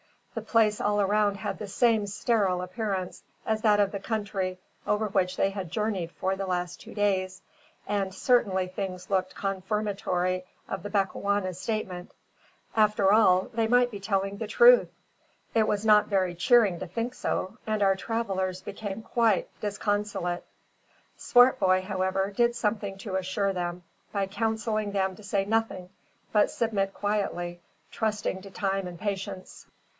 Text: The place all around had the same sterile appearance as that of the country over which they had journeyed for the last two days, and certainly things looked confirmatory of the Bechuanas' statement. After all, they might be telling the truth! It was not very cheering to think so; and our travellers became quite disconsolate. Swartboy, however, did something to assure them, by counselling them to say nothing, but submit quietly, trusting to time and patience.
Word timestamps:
The 0.33 0.41
place 0.41 0.79
all 0.81 0.99
around 0.99 1.35
had 1.35 1.59
the 1.59 1.67
same 1.67 2.07
sterile 2.07 2.61
appearance 2.61 3.21
as 3.45 3.61
that 3.61 3.81
of 3.81 3.91
the 3.91 3.99
country 3.99 4.57
over 4.87 5.07
which 5.07 5.35
they 5.37 5.51
had 5.51 5.69
journeyed 5.69 6.09
for 6.09 6.35
the 6.35 6.45
last 6.47 6.79
two 6.81 6.95
days, 6.95 7.41
and 7.85 8.15
certainly 8.15 8.67
things 8.67 9.09
looked 9.11 9.35
confirmatory 9.35 10.45
of 10.67 10.81
the 10.81 10.89
Bechuanas' 10.89 11.59
statement. 11.59 12.13
After 12.75 13.11
all, 13.13 13.49
they 13.53 13.67
might 13.67 13.91
be 13.91 13.99
telling 13.99 14.37
the 14.37 14.47
truth! 14.47 14.89
It 15.53 15.67
was 15.67 15.85
not 15.85 16.07
very 16.07 16.33
cheering 16.33 16.79
to 16.79 16.87
think 16.87 17.13
so; 17.13 17.57
and 17.67 17.83
our 17.83 17.97
travellers 17.97 18.61
became 18.61 19.03
quite 19.03 19.49
disconsolate. 19.59 20.45
Swartboy, 21.17 21.81
however, 21.83 22.31
did 22.31 22.55
something 22.55 22.97
to 22.99 23.17
assure 23.17 23.53
them, 23.53 23.83
by 24.13 24.25
counselling 24.27 24.93
them 24.93 25.15
to 25.17 25.23
say 25.23 25.45
nothing, 25.45 25.89
but 26.31 26.49
submit 26.49 26.93
quietly, 26.93 27.61
trusting 27.91 28.41
to 28.43 28.49
time 28.49 28.87
and 28.87 28.99
patience. 28.99 29.67